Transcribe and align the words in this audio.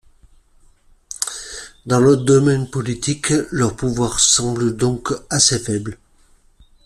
Dans 1.85 1.99
le 1.99 2.17
domaine 2.17 2.67
politique, 2.67 3.33
leur 3.51 3.75
pouvoir 3.75 4.19
semble 4.19 4.75
donc 4.75 5.13
assez 5.29 5.59
faible. 5.59 5.99